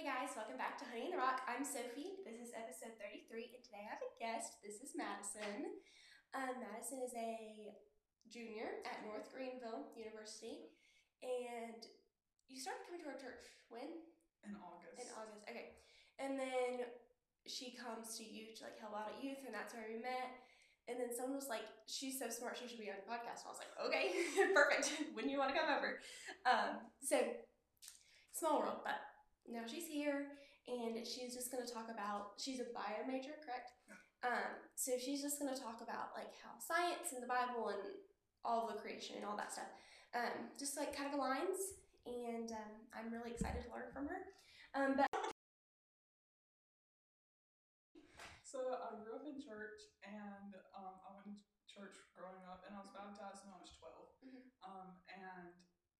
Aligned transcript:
Hey 0.00 0.08
guys, 0.08 0.32
welcome 0.32 0.56
back 0.56 0.80
to 0.80 0.88
Honey 0.88 1.12
in 1.12 1.12
the 1.12 1.20
Rock. 1.20 1.44
I'm 1.44 1.60
Sophie. 1.60 2.24
This 2.24 2.40
is 2.40 2.56
episode 2.56 2.96
33, 3.04 3.52
and 3.52 3.60
today 3.60 3.84
I 3.84 3.92
have 3.92 4.00
a 4.00 4.16
guest. 4.16 4.56
This 4.64 4.80
is 4.80 4.96
Madison. 4.96 5.76
Um, 6.32 6.56
Madison 6.56 7.04
is 7.04 7.12
a 7.12 7.76
junior 8.24 8.80
at 8.88 9.04
North 9.04 9.28
Greenville 9.28 9.92
University, 9.92 10.72
and 11.20 11.84
you 12.48 12.56
started 12.56 12.88
coming 12.88 13.04
to 13.04 13.12
our 13.12 13.20
church 13.20 13.44
when? 13.68 14.00
In 14.40 14.56
August. 14.56 15.04
In 15.04 15.08
August, 15.20 15.44
okay. 15.44 15.76
And 16.16 16.40
then 16.40 16.88
she 17.44 17.76
comes 17.76 18.16
to 18.16 18.24
you 18.24 18.56
to 18.56 18.72
like 18.72 18.80
help 18.80 18.96
out 18.96 19.12
at 19.12 19.20
youth, 19.20 19.44
and 19.44 19.52
that's 19.52 19.76
where 19.76 19.84
we 19.84 20.00
met. 20.00 20.32
And 20.88 20.96
then 20.96 21.12
someone 21.12 21.36
was 21.36 21.52
like, 21.52 21.68
"She's 21.84 22.16
so 22.16 22.32
smart, 22.32 22.56
she 22.56 22.72
should 22.72 22.80
be 22.80 22.88
on 22.88 23.04
the 23.04 23.04
podcast." 23.04 23.44
And 23.44 23.52
I 23.52 23.52
was 23.52 23.60
like, 23.60 23.76
"Okay, 23.84 24.16
perfect. 24.56 24.96
when 25.12 25.28
you 25.28 25.36
want 25.36 25.52
to 25.52 25.60
come 25.60 25.68
over?" 25.68 26.00
Um, 26.48 26.88
so 27.04 27.20
small 28.32 28.64
world, 28.64 28.80
but 28.80 28.96
now 29.52 29.66
she's 29.66 29.86
here, 29.86 30.32
and 30.68 31.06
she's 31.06 31.34
just 31.34 31.50
going 31.50 31.64
to 31.64 31.70
talk 31.72 31.90
about. 31.90 32.38
She's 32.38 32.60
a 32.60 32.68
bio 32.74 33.02
major, 33.06 33.34
correct? 33.44 33.70
Um, 34.22 34.52
so 34.76 34.92
she's 35.00 35.22
just 35.22 35.40
going 35.40 35.52
to 35.52 35.58
talk 35.60 35.80
about 35.80 36.12
like 36.14 36.32
how 36.44 36.52
science 36.60 37.12
and 37.16 37.22
the 37.22 37.30
Bible 37.30 37.72
and 37.72 37.80
all 38.44 38.68
the 38.68 38.76
creation 38.80 39.16
and 39.16 39.24
all 39.24 39.36
that 39.36 39.52
stuff, 39.52 39.70
um, 40.14 40.52
just 40.58 40.76
like 40.76 40.94
kind 40.96 41.08
of 41.12 41.18
aligns. 41.18 41.60
And 42.06 42.48
um, 42.52 42.72
I'm 42.96 43.12
really 43.12 43.32
excited 43.32 43.64
to 43.64 43.70
learn 43.72 43.92
from 43.92 44.08
her. 44.08 44.20
Um, 44.76 44.96
but 44.96 45.08
So 48.42 48.58
I 48.82 48.98
grew 48.98 49.14
up 49.14 49.22
in 49.30 49.38
church, 49.38 49.78
and 50.02 50.50
um, 50.74 50.98
I 51.06 51.14
went 51.14 51.38
to 51.38 51.46
church 51.70 51.94
growing 52.18 52.42
up, 52.50 52.66
and 52.66 52.74
I 52.74 52.82
was 52.82 52.90
baptized 52.90 53.46
when 53.46 53.54
I 53.54 53.62
was 53.62 53.70
12 53.78 54.10
Mhm. 54.26 54.42
Um, 54.66 54.98
and 55.06 55.54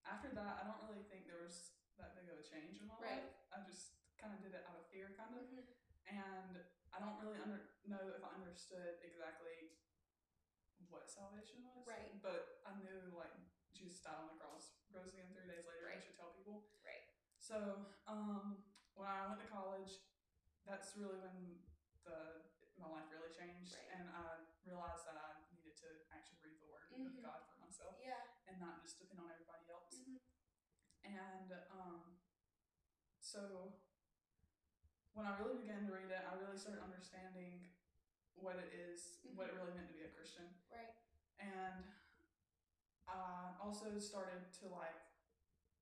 after 0.04 0.34
that, 0.34 0.58
I 0.58 0.66
don't 0.66 0.82
really 0.82 1.06
think 1.06 1.30
there 1.30 1.46
was 1.46 1.78
that 1.98 2.18
big 2.18 2.26
of 2.26 2.38
a 2.38 2.42
change 2.42 2.82
in 2.82 2.86
my 2.90 2.98
Right. 2.98 3.22
life. 3.22 3.29
I 3.50 3.62
just 3.66 3.98
kind 4.18 4.32
of 4.34 4.40
did 4.42 4.54
it 4.54 4.64
out 4.68 4.78
of 4.78 4.86
fear, 4.90 5.10
kind 5.18 5.34
of, 5.34 5.42
Mhm. 5.50 5.66
and 6.06 6.54
I 6.92 6.98
don't 6.98 7.18
really 7.18 7.38
under 7.40 7.70
know 7.86 8.08
if 8.14 8.22
I 8.22 8.34
understood 8.34 8.98
exactly 9.02 9.78
what 10.88 11.08
salvation 11.10 11.62
was. 11.64 11.86
Right. 11.86 12.20
But 12.22 12.62
I 12.66 12.74
knew 12.78 13.14
like 13.14 13.34
Jesus 13.72 14.00
died 14.02 14.18
on 14.18 14.28
the 14.34 14.38
cross, 14.42 14.74
rose 14.90 15.08
again 15.14 15.30
three 15.32 15.46
days 15.46 15.64
later. 15.66 15.90
I 15.90 15.98
should 15.98 16.16
tell 16.16 16.34
people. 16.34 16.66
Right. 16.84 17.06
So 17.38 17.86
um, 18.06 18.64
when 18.94 19.06
I 19.08 19.26
went 19.28 19.40
to 19.40 19.46
college, 19.46 20.02
that's 20.66 20.96
really 20.96 21.18
when 21.18 21.62
the 22.04 22.50
my 22.78 22.88
life 22.88 23.10
really 23.12 23.28
changed, 23.34 23.74
Right. 23.76 23.92
and 23.92 24.08
I 24.08 24.40
realized 24.64 25.04
that 25.04 25.16
I 25.16 25.36
needed 25.52 25.76
to 25.84 25.88
actually 26.16 26.40
read 26.40 26.60
the 26.60 26.68
Word 26.72 26.88
Mhm. 26.92 27.06
of 27.18 27.22
God 27.22 27.44
for 27.46 27.60
myself 27.60 27.96
yeah. 28.00 28.24
and 28.46 28.58
not 28.58 28.80
just 28.82 28.98
depend 28.98 29.20
on 29.20 29.30
everybody 29.30 29.68
else. 29.68 30.00
Mhm. 30.00 30.18
And 31.04 31.52
um, 31.70 32.16
so 33.30 33.70
when 35.14 35.22
I 35.22 35.38
really 35.38 35.62
began 35.62 35.86
to 35.86 35.94
read 35.94 36.10
it, 36.10 36.18
I 36.26 36.34
really 36.42 36.58
started 36.58 36.82
understanding 36.82 37.62
what 38.34 38.58
it 38.58 38.74
is, 38.74 39.22
what 39.38 39.46
it 39.46 39.54
really 39.54 39.70
meant 39.78 39.86
to 39.86 39.94
be 39.94 40.02
a 40.02 40.10
Christian. 40.10 40.50
Right. 40.66 40.90
And 41.38 41.86
I 43.06 43.54
also 43.62 43.94
started 44.02 44.50
to 44.62 44.64
like, 44.66 44.98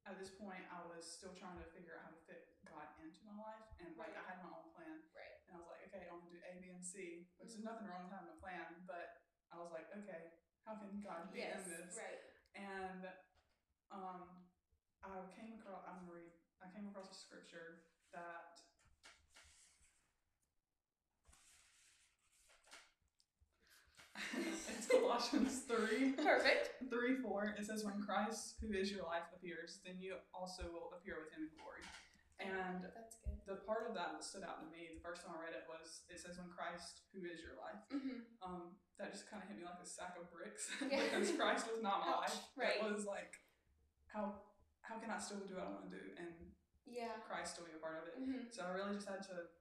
at 0.04 0.20
this 0.20 0.32
point, 0.36 0.60
I 0.68 0.84
was 0.92 1.04
still 1.08 1.32
trying 1.32 1.56
to 1.60 1.66
figure 1.72 1.96
out 1.96 2.08
how 2.08 2.12
to 2.12 2.20
fit 2.28 2.52
God 2.68 2.88
into 3.00 3.24
my 3.24 3.36
life. 3.40 3.64
And 3.80 3.96
like, 3.96 4.12
Right. 4.12 4.20
I 4.20 4.28
had 4.28 4.38
my 4.44 4.52
own 4.52 4.68
plan. 4.76 5.00
Right. 5.16 5.40
And 5.48 5.56
I 5.56 5.64
was 5.64 5.68
like, 5.72 5.88
okay, 5.88 6.04
I'm 6.08 6.20
gonna 6.20 6.36
do 6.36 6.40
A, 6.44 6.52
B, 6.60 6.68
and 6.68 6.84
C, 6.84 7.28
which 7.40 7.56
Mhm. 7.56 7.60
is 7.60 7.64
nothing 7.64 7.88
wrong 7.88 8.08
with 8.08 8.12
having 8.12 8.32
a 8.32 8.40
plan, 8.40 8.84
but 8.84 9.24
I 9.48 9.56
was 9.56 9.72
like, 9.72 9.88
okay, 10.04 10.36
how 10.68 10.76
can 10.76 11.00
God 11.00 11.32
be 11.32 11.40
Yes. 11.40 11.64
in 11.64 11.72
this? 11.72 11.96
Right. 11.96 12.20
And 12.56 13.08
um, 13.88 14.44
I 15.00 15.24
came 15.32 15.56
across. 15.56 15.84
I'm 15.88 16.04
gonna 16.04 16.12
read. 16.12 16.37
I 16.68 16.76
came 16.76 16.84
across 16.92 17.08
a 17.08 17.16
scripture 17.16 17.80
that. 18.12 18.60
it's 24.36 24.86
Colossians 24.90 25.62
3, 25.64 26.18
Perfect. 26.20 26.82
3, 26.90 27.22
4. 27.22 27.54
It 27.58 27.64
says, 27.64 27.84
When 27.86 28.02
Christ, 28.02 28.58
who 28.60 28.74
is 28.76 28.90
your 28.90 29.06
life, 29.06 29.24
appears, 29.32 29.78
then 29.86 29.94
you 30.02 30.18
also 30.34 30.66
will 30.68 30.92
appear 30.98 31.16
with 31.22 31.30
him 31.32 31.46
in 31.48 31.52
glory. 31.56 31.86
And 32.38 32.86
That's 32.94 33.18
good. 33.22 33.38
the 33.46 33.58
part 33.66 33.86
of 33.90 33.94
that 33.98 34.14
that 34.14 34.22
stood 34.22 34.46
out 34.46 34.62
to 34.62 34.68
me, 34.70 34.90
the 34.94 35.02
first 35.02 35.22
time 35.26 35.34
I 35.38 35.50
read 35.50 35.54
it, 35.58 35.66
was 35.70 36.02
it 36.10 36.18
says, 36.18 36.36
When 36.38 36.50
Christ, 36.50 37.06
who 37.14 37.24
is 37.24 37.38
your 37.40 37.56
life. 37.62 37.78
Mm-hmm. 37.94 38.26
Um, 38.42 38.74
that 38.98 39.14
just 39.14 39.30
kind 39.30 39.38
of 39.42 39.46
hit 39.46 39.58
me 39.58 39.64
like 39.66 39.78
a 39.78 39.86
sack 39.86 40.18
of 40.18 40.26
bricks 40.34 40.66
Yeah. 40.82 40.98
because 41.06 41.30
Christ 41.38 41.70
was 41.70 41.78
not 41.78 42.02
my 42.02 42.18
Ouch, 42.18 42.34
life. 42.34 42.42
right. 42.58 42.78
It 42.82 42.90
was 42.90 43.06
like, 43.06 43.38
how 44.10 44.42
how 44.82 44.98
can 44.98 45.12
I 45.14 45.20
still 45.20 45.44
do 45.46 45.54
what 45.54 45.68
I 45.68 45.70
want 45.70 45.86
to 45.86 45.94
do 45.94 46.04
and 46.18 46.32
Yeah. 46.88 47.20
Christ 47.24 47.54
still 47.54 47.68
be 47.68 47.76
a 47.76 47.82
part 47.82 48.00
of 48.00 48.04
it? 48.08 48.14
Mm-hmm. 48.16 48.48
So 48.50 48.64
I 48.64 48.72
really 48.72 48.96
just 48.96 49.06
had 49.08 49.22
to 49.30 49.52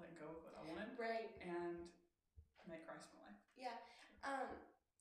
let 0.00 0.10
go 0.18 0.40
of 0.40 0.40
what 0.42 0.54
I 0.58 0.62
wanted 0.66 0.96
Right. 0.98 1.30
and 1.44 1.86
make 2.66 2.82
Christ 2.88 3.12
my 3.14 3.28
life. 3.30 3.40
Yeah. 3.54 3.76
Um, 4.24 4.50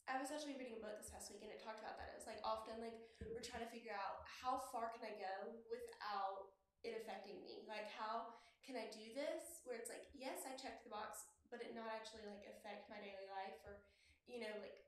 I 0.05 0.19
was 0.19 0.29
actually 0.35 0.59
reading 0.59 0.75
a 0.75 0.83
book 0.83 0.99
this 0.99 1.09
past 1.09 1.31
week 1.31 1.39
and 1.41 1.49
it 1.49 1.63
talked 1.63 1.79
about 1.79 1.95
that. 1.95 2.11
It 2.11 2.19
was 2.19 2.27
like 2.27 2.43
often 2.43 2.75
like 2.83 2.99
we're 3.31 3.41
trying 3.43 3.63
to 3.63 3.71
figure 3.71 3.95
out 3.95 4.27
how 4.27 4.59
far 4.69 4.91
can 4.91 5.07
I 5.07 5.15
go 5.15 5.55
without 5.71 6.51
it 6.83 6.99
affecting 6.99 7.39
me? 7.39 7.63
Like 7.65 7.87
how 7.87 8.35
can 8.67 8.75
I 8.75 8.91
do 8.91 9.15
this 9.15 9.63
where 9.63 9.79
it's 9.79 9.87
like, 9.87 10.11
yes, 10.11 10.43
I 10.43 10.59
checked 10.59 10.83
the 10.83 10.91
box, 10.91 11.23
but 11.47 11.63
it 11.63 11.71
not 11.71 11.87
actually 11.87 12.27
like 12.27 12.43
affect 12.51 12.91
my 12.91 12.99
daily 12.99 13.31
life 13.31 13.55
or, 13.63 13.79
you 14.27 14.43
know, 14.43 14.51
like 14.59 14.83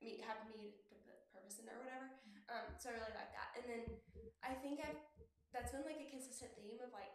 me 0.00 0.24
have 0.24 0.40
me 0.48 0.80
to 0.88 0.96
put 1.04 1.16
purpose 1.28 1.60
in 1.60 1.68
or 1.68 1.84
whatever. 1.84 2.08
Um, 2.48 2.72
so 2.80 2.88
I 2.88 2.96
really 2.96 3.12
like 3.16 3.32
that. 3.36 3.52
And 3.60 3.64
then 3.68 3.82
I 4.40 4.56
think 4.64 4.80
I 4.80 4.96
that's 5.54 5.70
been 5.70 5.86
like 5.86 6.02
a 6.02 6.10
consistent 6.10 6.50
theme 6.58 6.82
of 6.82 6.90
like 6.90 7.14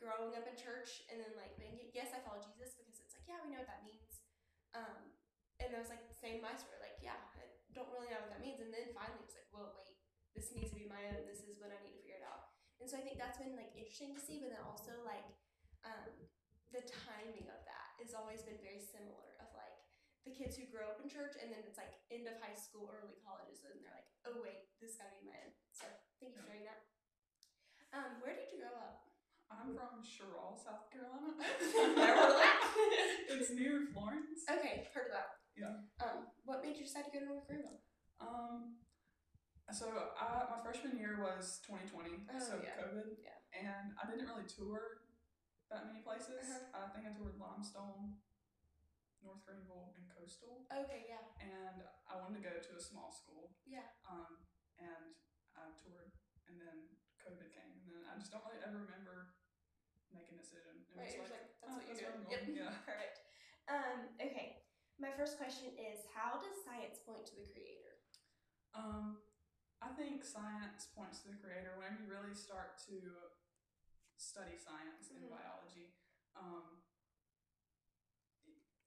growing 0.00 0.32
up 0.32 0.48
in 0.48 0.56
church 0.56 1.04
and 1.12 1.20
then 1.20 1.36
like 1.36 1.52
being 1.60 1.76
yes, 1.92 2.16
I 2.16 2.24
follow 2.24 2.40
Jesus 2.40 2.72
because 2.72 2.96
it's 2.96 3.12
like, 3.12 3.28
yeah, 3.28 3.36
we 3.44 3.52
know 3.52 3.60
what 3.60 3.68
that 3.68 3.84
means. 3.84 4.24
Um, 4.72 5.12
and 5.60 5.72
I 5.72 5.80
was 5.80 5.92
like, 5.92 6.04
same 6.12 6.40
my 6.44 6.52
story, 6.56 6.76
like, 6.84 7.00
yeah, 7.00 7.16
I 7.16 7.44
don't 7.72 7.88
really 7.92 8.12
know 8.12 8.20
what 8.20 8.32
that 8.32 8.44
means. 8.44 8.60
And 8.60 8.72
then 8.72 8.92
finally 8.92 9.20
it 9.20 9.28
was 9.28 9.36
like, 9.36 9.48
well, 9.52 9.72
wait, 9.76 9.96
this 10.36 10.52
needs 10.52 10.72
to 10.72 10.80
be 10.80 10.88
my 10.88 11.00
own. 11.12 11.24
This 11.28 11.44
is 11.44 11.56
what 11.60 11.72
I 11.72 11.80
need 11.80 11.96
to 11.96 12.02
figure 12.04 12.20
it 12.20 12.24
out. 12.28 12.52
And 12.80 12.88
so 12.88 13.00
I 13.00 13.02
think 13.04 13.16
that's 13.16 13.40
been 13.40 13.56
like 13.56 13.72
interesting 13.72 14.12
to 14.12 14.20
see, 14.20 14.40
but 14.40 14.52
then 14.52 14.60
also 14.64 14.92
like 15.04 15.24
um, 15.84 16.12
the 16.72 16.84
timing 16.84 17.48
of 17.48 17.60
that 17.64 17.88
has 18.00 18.12
always 18.12 18.44
been 18.44 18.60
very 18.60 18.80
similar 18.80 19.40
of 19.40 19.48
like 19.56 19.80
the 20.28 20.36
kids 20.36 20.60
who 20.60 20.68
grow 20.68 20.92
up 20.92 21.00
in 21.00 21.08
church 21.08 21.40
and 21.40 21.48
then 21.48 21.64
it's 21.64 21.80
like 21.80 21.96
end 22.12 22.28
of 22.28 22.36
high 22.40 22.56
school, 22.56 22.92
early 22.92 23.16
colleges, 23.24 23.64
and 23.64 23.80
they're 23.80 23.96
like, 23.96 24.10
oh 24.28 24.44
wait, 24.44 24.68
this 24.76 25.00
gotta 25.00 25.16
be 25.16 25.24
my 25.24 25.40
own. 25.40 25.52
So 25.72 25.88
thank 26.20 26.36
you 26.36 26.36
for 26.36 26.44
sharing 26.44 26.68
that. 26.68 26.85
Um, 27.96 28.20
where 28.20 28.36
did 28.36 28.52
you 28.52 28.60
grow 28.60 28.76
up? 28.76 29.08
I'm 29.48 29.72
from 29.72 30.02
Cheraw, 30.04 30.52
South 30.58 30.90
Carolina. 30.92 31.32
Never 31.96 33.40
it's 33.40 33.48
near 33.56 33.88
Florence. 33.94 34.42
Okay, 34.44 34.84
heard 34.92 35.08
of 35.08 35.14
that. 35.16 35.30
Yeah. 35.56 35.80
Um, 36.02 36.28
what 36.44 36.60
made 36.60 36.76
you 36.76 36.84
decide 36.84 37.08
to 37.08 37.12
go 37.14 37.24
to 37.24 37.28
North 37.30 37.46
Greenville? 37.48 37.80
Um, 38.20 38.76
so 39.72 39.86
I, 40.18 40.44
my 40.50 40.60
freshman 40.60 40.98
year 41.00 41.22
was 41.22 41.62
2020, 41.64 42.26
Oh, 42.28 42.42
so 42.42 42.58
yeah. 42.60 42.76
COVID. 42.76 43.16
Yeah. 43.22 43.38
And 43.54 43.94
I 43.96 44.04
didn't 44.10 44.28
really 44.28 44.44
tour 44.50 45.06
that 45.72 45.88
many 45.88 46.02
places. 46.04 46.42
Uh-huh. 46.42 46.84
I 46.86 46.90
think 46.92 47.06
I 47.08 47.14
toured 47.16 47.38
Limestone, 47.40 48.18
North 49.24 49.40
Greenville, 49.46 49.94
and 49.96 50.04
Coastal. 50.10 50.66
Okay, 50.68 51.06
yeah, 51.08 51.22
And 51.40 51.86
I 52.10 52.18
wanted 52.18 52.42
to 52.42 52.44
go 52.44 52.52
to 52.60 52.72
a 52.76 52.82
small 52.82 53.08
school. 53.14 53.54
yeah, 53.64 53.88
Um, 54.10 54.42
and 54.82 55.14
I 55.54 55.70
toured, 55.80 56.12
and 56.50 56.58
then 56.60 56.95
COVID 57.26 57.50
came, 57.50 57.74
and 57.82 57.90
then 57.90 58.02
I 58.06 58.14
just 58.14 58.30
don't 58.30 58.46
really 58.46 58.62
ever 58.62 58.86
remember 58.86 59.34
making 60.14 60.38
a 60.38 60.42
decision. 60.42 60.78
It 60.86 60.94
right. 60.94 61.10
was 61.18 61.28
like, 61.28 61.42
like 61.42 61.50
that's 61.58 61.74
oh, 61.74 61.76
what 61.76 61.84
you're 61.90 61.98
that's 61.98 62.06
where 62.06 62.14
doing. 62.22 62.54
I'm 62.54 62.54
Yep, 62.54 62.70
yeah. 62.70 62.78
perfect. 62.88 63.16
Um, 63.66 63.98
okay, 64.22 64.62
my 65.02 65.10
first 65.18 65.36
question 65.42 65.74
is, 65.74 66.06
how 66.14 66.38
does 66.38 66.54
science 66.62 67.02
point 67.02 67.26
to 67.28 67.34
the 67.34 67.50
creator? 67.50 67.98
Um, 68.72 69.18
I 69.82 69.90
think 69.92 70.22
science 70.22 70.88
points 70.94 71.20
to 71.26 71.34
the 71.34 71.38
creator 71.42 71.74
when 71.76 71.98
you 71.98 72.06
really 72.08 72.32
start 72.32 72.78
to 72.88 72.96
study 74.16 74.56
science 74.56 75.12
and 75.12 75.26
Mhm. 75.26 75.34
biology. 75.34 75.92
Um, 76.38 76.80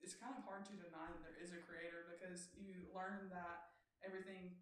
it's 0.00 0.14
kind 0.14 0.34
of 0.34 0.42
hard 0.44 0.64
to 0.66 0.74
deny 0.74 1.12
that 1.12 1.22
there 1.22 1.36
is 1.36 1.52
a 1.52 1.60
creator 1.60 2.08
because 2.08 2.50
you 2.56 2.88
learn 2.94 3.28
that 3.30 3.76
everything 4.02 4.56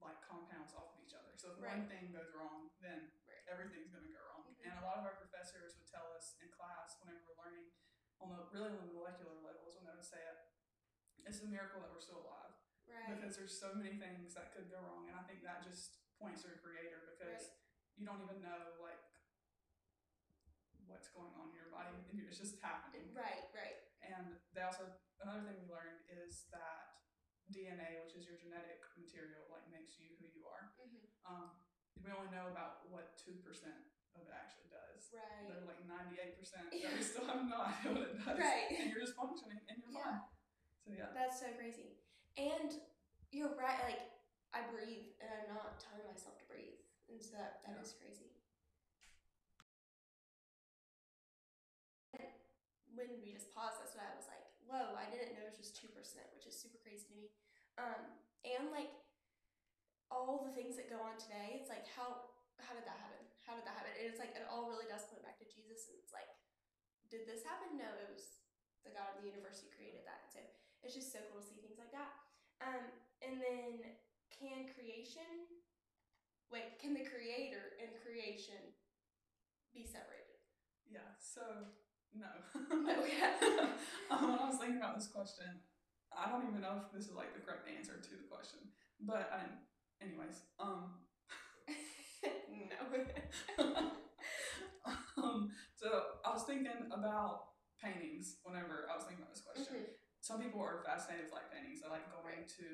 like 0.00 0.22
compounds 0.22 0.72
off 0.74 0.94
of 0.94 1.02
each 1.04 1.14
other. 1.14 1.31
So 1.42 1.50
if 1.50 1.58
one 1.58 1.90
thing 1.90 2.14
goes 2.14 2.30
wrong, 2.38 2.70
then 2.78 3.10
Right. 3.26 3.42
everything's 3.50 3.90
going 3.90 4.06
to 4.06 4.14
go 4.14 4.22
wrong. 4.30 4.46
Mhm. 4.46 4.62
And 4.62 4.78
a 4.78 4.86
lot 4.86 5.02
of 5.02 5.04
our 5.10 5.18
professors 5.18 5.74
would 5.74 5.90
tell 5.90 6.14
us 6.14 6.38
in 6.38 6.46
class 6.54 6.94
whenever 7.02 7.18
we're 7.26 7.42
learning 7.42 7.66
on 8.22 8.30
the 8.30 8.46
really 8.54 8.70
on 8.70 8.86
the 8.86 8.94
molecular 8.94 9.34
levels 9.42 9.74
when 9.74 9.86
they 9.90 9.94
would 9.98 10.06
say 10.06 10.22
it, 10.22 10.38
it's 11.26 11.42
a 11.42 11.46
miracle 11.50 11.82
that 11.82 11.90
we're 11.90 11.98
still 11.98 12.22
alive 12.22 12.54
Right. 12.86 13.10
because 13.18 13.34
there's 13.34 13.58
so 13.58 13.74
many 13.74 13.98
things 13.98 14.34
that 14.38 14.54
could 14.54 14.70
go 14.70 14.78
wrong 14.78 15.08
and 15.08 15.18
i 15.18 15.22
think 15.26 15.42
that 15.42 15.62
just 15.66 15.98
points 16.18 16.42
to 16.42 16.52
a 16.54 16.58
creator 16.58 17.02
because 17.10 17.50
Right. 17.50 17.58
you 17.96 18.06
don't 18.06 18.22
even 18.22 18.40
know 18.40 18.78
like 18.78 19.02
what's 20.86 21.08
going 21.08 21.34
on 21.34 21.48
in 21.50 21.54
your 21.54 21.70
body 21.70 21.90
and 22.10 22.20
it's 22.20 22.38
just 22.38 22.60
happening 22.60 23.12
Right. 23.14 23.50
Right. 23.54 23.82
and 24.02 24.38
they 24.52 24.62
also 24.62 24.86
another 25.20 25.42
thing 25.42 25.58
we 25.62 25.66
learned 25.72 26.06
is 26.08 26.46
that 26.54 27.02
dna 27.50 28.02
which 28.04 28.14
is 28.14 28.26
your 28.26 28.36
genetic 28.38 28.82
material 28.96 29.46
like 29.50 29.66
makes 29.68 29.98
you 29.98 30.14
who 30.22 30.26
you 30.26 30.46
are 30.46 30.61
Mm-hmm. 30.61 30.61
Um, 31.28 31.50
we 32.02 32.10
only 32.10 32.30
know 32.34 32.50
about 32.50 32.86
what 32.90 33.14
2% 33.20 33.32
of 34.18 34.20
it 34.26 34.34
actually 34.34 34.68
does. 34.68 35.08
Right. 35.14 35.46
They're 35.48 35.64
like 35.68 35.80
ninety 35.88 36.16
eight 36.20 36.36
percent 36.40 36.68
that 36.72 36.92
we 36.96 37.02
still 37.12 37.24
have 37.28 37.44
no 37.48 37.58
idea 37.64 37.88
what 37.92 38.04
it 38.12 38.16
does. 38.20 38.36
Right. 38.40 38.68
And 38.76 38.88
you're 38.92 39.00
just 39.04 39.16
functioning 39.16 39.60
and 39.68 39.76
you're 39.80 39.92
Yeah. 39.96 40.20
fine. 40.20 40.24
So 40.84 40.88
yeah. 40.92 41.10
That's 41.16 41.38
so 41.40 41.48
crazy. 41.56 41.96
And 42.36 42.72
you're 43.32 43.52
right, 43.56 43.80
like 43.88 44.02
I 44.52 44.64
breathe 44.68 45.16
and 45.20 45.28
I'm 45.32 45.48
not 45.56 45.80
telling 45.80 46.04
myself 46.08 46.36
to 46.40 46.46
breathe. 46.48 46.80
And 47.08 47.16
so 47.20 47.36
that, 47.40 47.64
that 47.64 47.76
Yeah. 47.76 47.84
is 47.84 47.92
crazy. 47.96 48.32
And 52.18 52.28
when 52.92 53.08
we 53.24 53.32
just 53.32 53.52
paused, 53.52 53.80
that's 53.80 53.96
what 53.96 54.04
I 54.04 54.12
was 54.16 54.28
like, 54.28 54.44
whoa, 54.68 54.96
I 54.96 55.08
didn't 55.12 55.36
know 55.36 55.44
it 55.44 55.52
was 55.52 55.60
just 55.60 55.76
two 55.76 55.88
percent, 55.92 56.28
which 56.36 56.44
is 56.48 56.56
super 56.56 56.80
crazy 56.80 57.08
to 57.08 57.14
me. 57.16 57.26
Um, 57.80 58.00
and 58.44 58.68
like 58.72 58.92
all 60.12 60.44
the 60.44 60.52
things 60.52 60.76
that 60.76 60.92
go 60.92 61.00
on 61.00 61.16
today, 61.16 61.56
it's 61.56 61.72
like 61.72 61.88
how 61.88 62.28
how 62.60 62.76
did 62.76 62.84
that 62.84 63.00
happen? 63.00 63.24
How 63.42 63.56
did 63.56 63.64
that 63.64 63.74
happen? 63.74 63.96
And 63.96 64.06
it's 64.06 64.20
like 64.20 64.36
it 64.36 64.44
all 64.46 64.68
really 64.68 64.86
does 64.86 65.08
point 65.08 65.24
back 65.24 65.40
to 65.40 65.48
Jesus 65.48 65.88
and 65.88 65.96
it's 65.98 66.12
like, 66.12 66.28
did 67.08 67.24
this 67.24 67.42
happen? 67.42 67.80
No, 67.80 67.88
it 67.98 68.12
was 68.12 68.44
the 68.84 68.92
God 68.92 69.16
of 69.16 69.24
the 69.24 69.26
universe 69.26 69.64
who 69.64 69.72
created 69.72 70.04
that. 70.04 70.28
So 70.28 70.38
it's 70.84 70.94
just 70.94 71.10
so 71.10 71.24
cool 71.32 71.40
to 71.40 71.48
see 71.48 71.58
things 71.58 71.80
like 71.80 71.90
that. 71.96 72.12
Um, 72.60 72.84
and 73.24 73.40
then 73.40 73.96
can 74.30 74.68
creation 74.76 75.48
wait, 76.52 76.76
can 76.76 76.92
the 76.92 77.02
creator 77.02 77.80
and 77.80 77.88
creation 78.04 78.60
be 79.72 79.88
separated? 79.88 80.36
Yeah. 80.92 81.08
So 81.16 81.72
no. 82.12 82.28
No, 82.82 82.98
yeah. 83.08 83.32
um, 84.12 84.32
when 84.32 84.40
I 84.42 84.48
was 84.50 84.58
thinking 84.60 84.76
about 84.76 84.98
this 84.98 85.08
question, 85.08 85.48
I 86.12 86.28
don't 86.28 86.44
even 86.50 86.60
know 86.60 86.82
if 86.82 86.92
this 86.92 87.08
is 87.08 87.16
like 87.16 87.32
the 87.32 87.40
correct 87.40 87.64
answer 87.70 87.96
to 87.96 88.12
the 88.18 88.28
question. 88.28 88.60
But 89.00 89.32
um, 89.32 89.64
anyways, 90.02 90.42
um, 90.60 90.98
no. 92.50 92.76
um, 95.22 95.50
so 95.76 95.88
I 96.24 96.30
was 96.34 96.44
thinking 96.44 96.90
about 96.92 97.54
paintings 97.82 98.38
whenever 98.44 98.86
I 98.90 98.96
was 98.96 99.04
thinking 99.06 99.22
about 99.24 99.34
this 99.34 99.42
question. 99.44 99.74
Mhm. 99.74 99.86
Some 100.22 100.38
people 100.38 100.62
are 100.62 100.82
fascinated 100.86 101.26
with 101.26 101.34
like 101.34 101.50
paintings. 101.50 101.82
They 101.82 101.90
like 101.90 102.06
going 102.10 102.22
Right. 102.46 102.48
to 102.58 102.66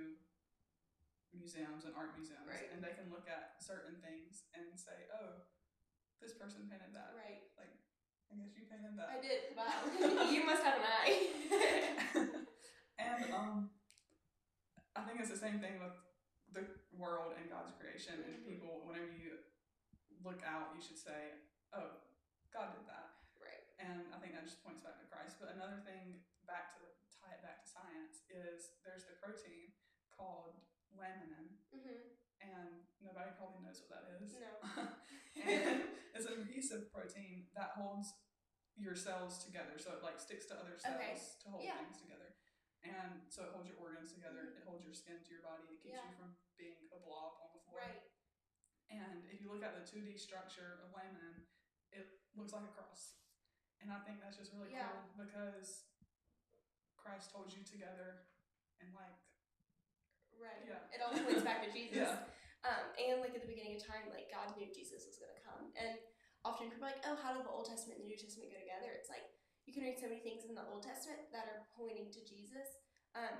museums 1.32 1.84
and 1.84 1.94
art 1.96 2.16
museums, 2.16 2.44
Right. 2.48 2.68
and 2.72 2.82
they 2.82 2.92
can 2.96 3.08
look 3.10 3.28
at 3.28 3.56
certain 3.62 4.00
things 4.00 4.44
and 4.54 4.78
say, 4.78 5.08
"Oh, 5.12 5.44
this 6.20 6.34
person 6.34 6.68
painted 6.68 6.92
that. 6.94 7.14
Right. 7.16 7.48
Like, 7.56 7.72
I 8.32 8.36
guess 8.36 8.56
you 8.56 8.64
painted 8.66 8.96
that." 8.96 9.08
I 9.10 9.20
did. 9.20 9.56
Wow. 9.56 9.84
you 10.32 10.44
must 10.44 10.62
have 10.64 10.78
an 10.80 10.86
eye. 10.86 11.14
and 12.98 13.32
um, 13.32 13.70
I 14.96 15.02
think 15.02 15.20
it's 15.20 15.30
the 15.30 15.36
same 15.36 15.60
thing 15.60 15.78
with 15.80 15.94
the 16.52 16.64
world 16.96 17.34
and 17.36 17.48
God's 17.50 17.72
creation. 17.76 18.20
And 18.24 18.40
Mhm. 18.44 18.48
people, 18.48 18.86
whenever 18.86 19.12
you 19.12 19.44
look 20.24 20.42
out, 20.44 20.74
you 20.74 20.80
should 20.82 20.98
say, 20.98 21.34
"Oh, 21.72 22.00
God 22.50 22.74
did 22.76 22.86
that." 22.88 23.14
right. 23.40 23.64
And 23.78 24.12
I 24.12 24.18
think 24.18 24.34
that 24.34 24.44
just 24.44 24.62
points 24.64 24.80
back 24.82 24.98
to 24.98 25.06
Christ. 25.06 25.38
But 25.38 25.50
another 25.54 25.80
thing, 25.86 26.24
back 26.46 26.74
to 26.74 26.82
tie 27.14 27.34
it 27.34 27.42
back 27.42 27.62
to 27.62 27.68
science, 27.68 28.22
is 28.28 28.72
there's 28.84 29.06
the 29.06 29.14
protein 29.22 29.72
called 30.10 30.60
laminin, 30.96 31.58
Mm-hmm. 31.72 32.08
and 32.40 32.86
nobody 33.00 33.30
probably 33.36 33.62
knows 33.62 33.80
what 33.82 33.90
that 33.90 34.10
is. 34.20 34.34
No. 34.34 34.58
and 35.44 35.88
it's 36.14 36.26
an 36.26 36.40
adhesive 36.42 36.90
protein 36.92 37.48
that 37.54 37.70
holds 37.76 38.12
your 38.76 38.94
cells 38.96 39.44
together. 39.44 39.78
So 39.78 39.92
it 39.96 40.02
like 40.02 40.18
sticks 40.20 40.46
to 40.46 40.58
other 40.58 40.76
cells 40.78 40.96
Okay. 40.96 41.14
to 41.42 41.48
hold 41.50 41.62
Yeah. 41.64 41.78
things 41.78 42.00
together. 42.00 42.34
And 42.86 43.26
so 43.28 43.42
it 43.44 43.50
holds 43.52 43.66
your 43.68 43.78
organs 43.82 44.14
together. 44.14 44.54
It 44.54 44.62
holds 44.64 44.86
your 44.86 44.94
skin 44.94 45.18
to 45.20 45.30
your 45.34 45.42
body. 45.42 45.66
It 45.66 45.82
keeps 45.82 45.98
Yeah. 45.98 46.06
you 46.08 46.14
from 46.16 46.36
being 46.56 46.88
a 46.94 46.98
blob 47.02 47.42
on 47.42 47.50
the 47.52 47.60
floor. 47.66 47.82
Right. 47.82 48.02
And 48.88 49.26
if 49.28 49.42
you 49.42 49.50
look 49.52 49.62
at 49.66 49.74
the 49.76 49.84
2D 49.84 50.16
structure 50.16 50.80
of 50.82 50.94
laminin, 50.94 51.44
it 51.92 52.06
looks 52.34 52.52
like 52.54 52.64
a 52.64 52.72
cross. 52.72 53.18
And 53.80 53.92
I 53.92 54.00
think 54.06 54.20
that's 54.20 54.36
just 54.38 54.52
really 54.54 54.72
Yeah. 54.72 54.90
cool 55.14 55.24
because 55.26 55.84
Christ 56.96 57.30
holds 57.32 57.54
you 57.56 57.62
together 57.64 58.26
and 58.80 58.94
like 58.94 59.16
Right. 60.38 60.62
Yeah. 60.70 60.86
It 60.94 61.02
all 61.02 61.10
points 61.10 61.42
back 61.42 61.66
to 61.66 61.70
Jesus. 61.74 61.98
Yeah. 61.98 62.24
Um, 62.62 62.94
and 62.94 63.20
like 63.20 63.34
at 63.34 63.42
the 63.42 63.48
beginning 63.50 63.74
of 63.74 63.82
time, 63.82 64.06
like 64.10 64.30
God 64.30 64.54
knew 64.56 64.70
Jesus 64.72 65.04
was 65.06 65.18
gonna 65.18 65.40
come. 65.42 65.72
And 65.74 65.98
often 66.44 66.70
people 66.70 66.86
are 66.86 66.94
like, 66.94 67.02
oh, 67.06 67.16
how 67.18 67.34
do 67.34 67.42
the 67.42 67.50
Old 67.50 67.66
Testament 67.66 67.98
and 67.98 68.06
the 68.06 68.10
New 68.14 68.18
Testament 68.18 68.52
go 68.54 68.58
together? 68.62 68.94
It's 68.94 69.10
like 69.10 69.26
you 69.68 69.76
can 69.76 69.84
read 69.84 70.00
so 70.00 70.08
many 70.08 70.24
things 70.24 70.48
in 70.48 70.56
the 70.56 70.64
Old 70.72 70.80
Testament 70.80 71.28
that 71.28 71.44
are 71.44 71.68
pointing 71.76 72.08
to 72.16 72.24
Jesus. 72.24 72.80
Um, 73.12 73.36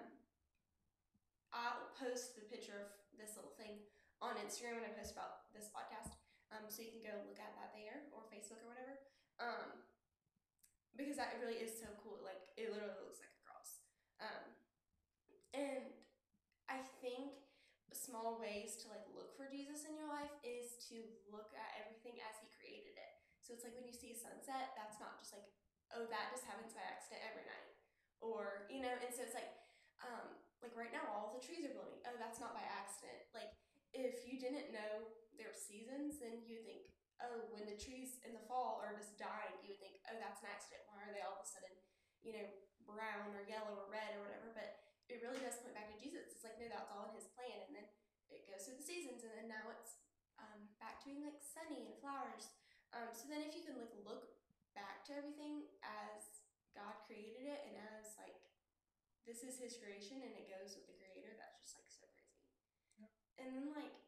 I'll 1.56 1.88
post 1.96 2.36
the 2.36 2.44
picture 2.52 2.76
of 2.76 2.92
this 3.16 3.32
little 3.32 3.56
thing 3.56 3.80
on 4.20 4.36
Instagram 4.36 4.76
when 4.76 4.84
I 4.84 4.92
post 4.92 5.16
about 5.16 5.48
this 5.56 5.72
podcast. 5.72 6.12
Um, 6.52 6.68
so 6.68 6.84
you 6.84 6.92
can 6.92 7.00
go 7.00 7.16
look 7.24 7.40
at 7.40 7.56
that 7.56 7.72
there 7.72 8.12
or 8.12 8.28
Facebook 8.28 8.60
or 8.60 8.68
whatever. 8.68 9.00
Um, 9.40 9.88
because 11.00 11.16
that 11.16 11.40
really 11.40 11.64
is 11.64 11.72
so 11.72 11.88
cool. 12.04 12.20
Like 12.20 12.44
it 12.60 12.68
literally 12.68 13.00
looks 13.08 13.24
like 13.24 13.32
a 13.32 13.42
cross. 13.48 13.70
Um, 14.20 14.44
and 15.56 15.88
I 16.68 16.84
think 17.00 17.40
small 17.96 18.36
ways 18.36 18.76
to 18.84 18.92
like 18.92 19.08
look 19.16 19.32
for 19.32 19.48
Jesus 19.48 19.88
in 19.88 19.96
your 19.96 20.12
life 20.12 20.32
is 20.44 20.76
to 20.92 21.00
look 21.32 21.56
at 21.56 21.72
everything 21.80 22.20
as 22.20 22.36
he 22.44 22.52
created 22.52 23.00
it. 23.00 23.12
So 23.40 23.56
it's 23.56 23.64
like 23.64 23.72
when 23.72 23.88
you 23.88 23.96
see 23.96 24.12
a 24.12 24.18
sunset, 24.18 24.76
that's 24.76 25.00
not 25.00 25.16
just 25.24 25.32
like, 25.32 25.48
oh, 25.94 26.04
that 26.08 26.32
just 26.32 26.44
happens 26.44 26.74
by 26.76 26.84
accident 26.84 27.24
every 27.24 27.46
night. 27.48 27.68
Or, 28.18 28.66
you 28.68 28.82
know, 28.82 28.92
and 28.92 29.12
so 29.14 29.22
it's 29.22 29.36
like, 29.36 29.50
um, 30.02 30.34
like 30.58 30.74
right 30.74 30.90
now 30.90 31.06
all 31.14 31.34
the 31.34 31.42
trees 31.42 31.62
are 31.66 31.74
blooming. 31.74 32.02
Oh, 32.06 32.18
that's 32.18 32.42
not 32.42 32.54
by 32.54 32.66
accident. 32.66 33.30
Like 33.30 33.54
if 33.94 34.26
you 34.26 34.42
didn't 34.42 34.74
know 34.74 35.06
there 35.38 35.50
were 35.50 35.56
seasons, 35.56 36.18
then 36.18 36.42
you 36.42 36.58
think, 36.66 36.90
oh, 37.22 37.46
when 37.54 37.66
the 37.66 37.78
trees 37.78 38.18
in 38.26 38.34
the 38.34 38.44
fall 38.46 38.82
are 38.82 38.94
just 38.94 39.18
dying, 39.18 39.54
you 39.62 39.74
would 39.74 39.82
think, 39.82 40.02
oh, 40.10 40.18
that's 40.18 40.42
an 40.42 40.50
accident. 40.50 40.86
Why 40.90 41.06
are 41.06 41.14
they 41.14 41.22
all 41.22 41.38
of 41.38 41.46
a 41.46 41.48
sudden, 41.48 41.74
you 42.22 42.34
know, 42.34 42.46
brown 42.86 43.30
or 43.34 43.46
yellow 43.46 43.74
or 43.74 43.86
red 43.90 44.18
or 44.18 44.26
whatever? 44.26 44.50
But 44.54 44.82
it 45.06 45.22
really 45.22 45.40
does 45.40 45.58
point 45.62 45.78
back 45.78 45.90
to 45.94 45.98
Jesus. 45.98 46.34
It's 46.34 46.44
like, 46.44 46.58
no, 46.58 46.68
that's 46.68 46.90
all 46.90 47.10
in 47.10 47.16
his 47.16 47.30
plan. 47.32 47.70
And 47.70 47.74
then 47.74 47.86
it 48.28 48.44
goes 48.44 48.66
through 48.66 48.78
the 48.78 48.86
seasons, 48.86 49.24
and 49.24 49.32
then 49.34 49.48
now 49.48 49.72
it's 49.72 49.98
um, 50.36 50.68
back 50.78 51.00
to 51.02 51.10
being 51.10 51.24
like 51.24 51.40
sunny 51.40 51.88
and 51.88 51.96
flowers. 51.98 52.52
Um, 52.92 53.08
so 53.12 53.28
then 53.28 53.44
if 53.44 53.56
you 53.56 53.64
can 53.64 53.76
like 53.80 53.92
look 54.04 54.28
back 54.76 55.02
to 55.08 55.16
everything 55.16 55.66
as 55.82 56.44
God 56.76 56.94
created 57.18 57.50
it 57.50 57.60
and 57.66 57.74
as 57.98 58.14
like 58.14 58.38
this 59.26 59.42
is 59.42 59.58
his 59.58 59.74
creation 59.82 60.22
and 60.22 60.30
it 60.38 60.46
goes 60.46 60.78
with 60.78 60.86
the 60.86 60.94
creator, 60.94 61.34
that's 61.34 61.58
just 61.66 61.74
like 61.74 61.90
so 61.90 62.06
crazy. 62.14 62.46
Yep. 63.02 63.10
And 63.42 63.48
then 63.58 63.66
like 63.74 63.98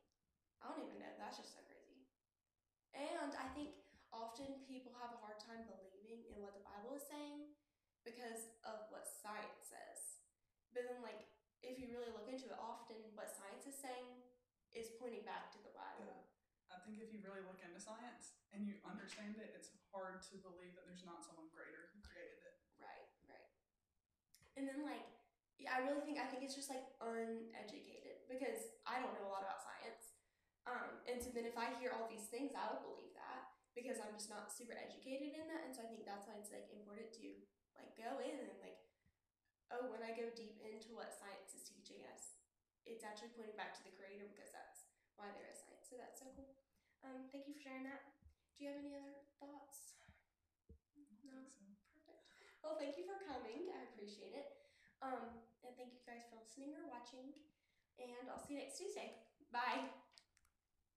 I 0.63 0.71
don't 0.71 0.87
even 0.87 1.03
know, 1.03 1.11
that's 1.19 1.43
just 1.43 1.59
so 1.59 1.63
crazy. 1.67 2.07
And 2.95 3.35
I 3.35 3.51
think 3.57 3.75
often 4.15 4.63
people 4.71 4.95
have 5.01 5.11
a 5.11 5.23
hard 5.23 5.43
time 5.43 5.67
believing 5.67 6.29
in 6.31 6.39
what 6.39 6.55
the 6.55 6.63
Bible 6.63 6.95
is 6.95 7.07
saying 7.09 7.51
because 8.05 8.53
of 8.63 8.87
what 8.93 9.09
science 9.09 9.73
says. 9.73 10.21
But 10.77 10.87
then, 10.87 11.01
like, 11.03 11.27
if 11.65 11.81
you 11.81 11.91
really 11.91 12.13
look 12.13 12.29
into 12.31 12.49
it, 12.53 12.59
often 12.61 12.99
what 13.17 13.33
science 13.33 13.67
is 13.67 13.77
saying 13.77 14.21
is 14.77 14.93
pointing 15.01 15.27
back 15.27 15.51
to 15.57 15.61
the 15.65 15.73
Bible. 15.75 16.29
Yeah. 16.71 16.77
I 16.77 16.79
think 16.87 17.03
if 17.03 17.11
you 17.11 17.19
really 17.27 17.43
look 17.43 17.59
into 17.65 17.83
science 17.83 18.39
and 18.55 18.63
you 18.63 18.79
understand 18.87 19.35
it, 19.43 19.51
it's 19.59 19.75
hard 19.91 20.23
to 20.31 20.39
believe 20.39 20.79
that 20.79 20.87
there's 20.87 21.03
not 21.03 21.27
someone 21.27 21.51
greater 21.51 21.91
who 21.91 21.99
created 22.07 22.39
it. 22.47 22.55
Right, 22.79 23.11
right. 23.27 23.49
And 24.61 24.69
then, 24.69 24.85
like, 24.85 25.09
yeah, 25.57 25.73
I 25.73 25.81
really 25.89 26.05
think 26.05 26.21
I 26.21 26.29
think 26.29 26.45
it's 26.45 26.53
just 26.57 26.69
like 26.69 26.85
uneducated 27.01 28.29
because 28.29 28.77
I 28.85 29.01
don't 29.01 29.17
know 29.17 29.29
a 29.29 29.33
lot 29.33 29.41
about 29.41 29.65
science. 29.65 30.21
Um, 30.69 31.01
and 31.09 31.17
so 31.17 31.33
then 31.33 31.49
if 31.49 31.57
I 31.57 31.73
hear 31.81 31.97
all 31.97 32.05
these 32.13 32.29
things, 32.29 32.53
I 32.53 32.69
would 32.69 32.85
believe 32.85 33.17
that 33.17 33.49
because 33.73 33.97
I'm 33.97 34.13
just 34.13 34.29
not 34.29 34.53
super 34.53 34.77
educated 34.77 35.33
in 35.33 35.49
that. 35.49 35.65
And 35.65 35.73
so 35.73 35.81
I 35.81 35.89
think 35.89 36.05
that's 36.05 36.29
why 36.29 36.37
it's 36.37 36.53
like 36.53 36.69
important 36.69 37.09
to 37.25 37.29
like 37.77 37.97
go 37.97 38.21
in 38.21 38.37
and 38.37 38.53
like, 38.61 38.77
oh, 39.73 39.89
when 39.89 40.05
I 40.05 40.13
go 40.13 40.29
deep 40.37 40.61
into 40.61 40.93
what 40.93 41.17
science 41.17 41.57
is 41.57 41.65
teaching 41.65 42.05
us, 42.13 42.37
it's 42.85 43.05
actually 43.05 43.33
pointing 43.37 43.57
back 43.57 43.73
to 43.77 43.85
the 43.85 43.97
creator 43.97 44.29
because 44.29 44.53
that's 44.53 44.85
why 45.17 45.33
there 45.33 45.49
is 45.49 45.61
science. 45.65 45.89
So 45.89 45.97
that's 45.97 46.21
so 46.21 46.29
cool. 46.37 46.53
Um, 47.01 47.29
thank 47.33 47.49
you 47.49 47.57
for 47.57 47.65
sharing 47.65 47.89
that. 47.89 48.05
Do 48.57 48.65
you 48.65 48.73
have 48.73 48.81
any 48.81 48.93
other 48.97 49.25
thoughts? 49.41 49.97
No. 51.25 51.37
I 51.37 51.73
think 51.89 52.01
so. 52.05 52.13
Perfect. 52.13 52.50
Well, 52.61 52.77
thank 52.77 52.97
you 53.01 53.09
for 53.09 53.17
coming. 53.25 53.73
I 53.73 53.89
appreciate 53.93 54.37
it. 54.37 54.49
Um, 55.01 55.41
and 55.65 55.73
thank 55.77 55.97
you 55.97 56.05
guys 56.05 56.29
for 56.29 56.37
listening 56.37 56.77
or 56.77 56.85
watching. 56.93 57.33
And 57.97 58.29
I'll 58.29 58.41
see 58.41 58.57
you 58.57 58.61
next 58.61 58.77
Tuesday. 58.77 59.17
Bye. 59.53 59.89